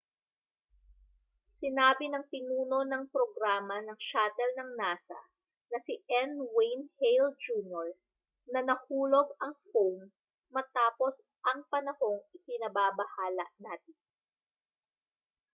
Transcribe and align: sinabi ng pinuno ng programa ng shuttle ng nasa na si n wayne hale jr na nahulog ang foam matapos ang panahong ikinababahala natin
sinabi 1.57 2.05
ng 2.09 2.25
pinuno 2.33 2.79
ng 2.89 3.03
programa 3.15 3.77
ng 3.85 3.99
shuttle 4.09 4.49
ng 4.57 4.71
nasa 4.81 5.19
na 5.69 5.77
si 5.85 5.95
n 6.09 6.29
wayne 6.57 6.85
hale 6.97 7.29
jr 7.43 7.87
na 8.51 8.59
nahulog 8.67 9.27
ang 9.43 9.55
foam 9.69 9.99
matapos 10.55 11.13
ang 11.49 11.59
panahong 11.71 12.19
ikinababahala 12.37 13.45
natin 13.65 13.93